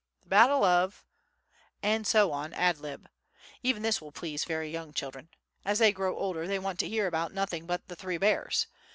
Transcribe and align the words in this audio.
The 0.23 0.29
battle 0.29 0.63
of... 0.63 1.05
And 1.83 2.07
so 2.07 2.31
on 2.31 2.53
ad 2.55 2.79
lib. 2.79 3.07
Even 3.61 3.83
this 3.83 4.01
will 4.01 4.11
please 4.11 4.45
very 4.45 4.67
young 4.71 4.93
children. 4.93 5.29
As 5.63 5.77
they 5.77 5.91
grow 5.91 6.17
older 6.17 6.47
they 6.47 6.57
want 6.57 6.79
to 6.79 6.89
hear 6.89 7.05
about 7.05 7.35
nothing 7.35 7.67
but 7.67 7.87
"The 7.87 7.95
Three 7.95 8.17
Bears." 8.17 8.65